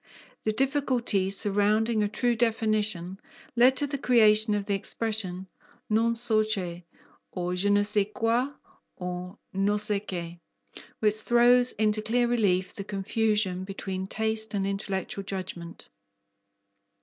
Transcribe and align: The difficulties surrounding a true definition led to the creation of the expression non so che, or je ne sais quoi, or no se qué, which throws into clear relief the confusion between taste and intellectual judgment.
The 0.41 0.51
difficulties 0.51 1.37
surrounding 1.37 2.01
a 2.01 2.07
true 2.07 2.35
definition 2.35 3.19
led 3.55 3.77
to 3.77 3.85
the 3.85 3.99
creation 3.99 4.55
of 4.55 4.65
the 4.65 4.73
expression 4.73 5.47
non 5.91 6.15
so 6.15 6.41
che, 6.41 6.85
or 7.31 7.53
je 7.53 7.69
ne 7.69 7.83
sais 7.83 8.07
quoi, 8.11 8.49
or 8.95 9.37
no 9.53 9.77
se 9.77 9.99
qué, 9.99 10.39
which 11.01 11.17
throws 11.21 11.73
into 11.73 12.01
clear 12.01 12.27
relief 12.27 12.73
the 12.73 12.83
confusion 12.83 13.63
between 13.63 14.07
taste 14.07 14.55
and 14.55 14.65
intellectual 14.65 15.23
judgment. 15.23 15.87